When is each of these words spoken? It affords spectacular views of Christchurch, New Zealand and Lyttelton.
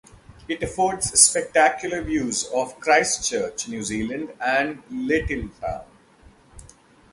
It 0.47 0.63
affords 0.63 1.11
spectacular 1.21 2.01
views 2.01 2.45
of 2.45 2.79
Christchurch, 2.79 3.67
New 3.67 3.83
Zealand 3.83 4.33
and 4.43 4.81
Lyttelton. 4.89 5.83